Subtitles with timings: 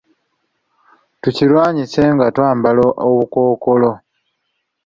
[1.21, 3.91] Tukirwanyise nga twambala obukookolo.